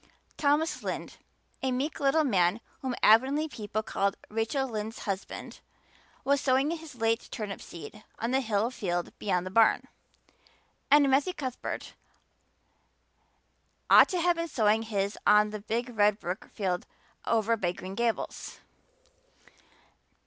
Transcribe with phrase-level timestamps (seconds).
[0.35, 1.17] Thomas Lynde
[1.61, 5.59] a meek little man whom Avonlea people called "Rachel Lynde's husband"
[6.23, 9.87] was sowing his late turnip seed on the hill field beyond the barn;
[10.89, 11.93] and Matthew Cuthbert
[13.91, 16.87] ought to have been sowing his on the big red brook field
[17.23, 18.59] away over by Green Gables.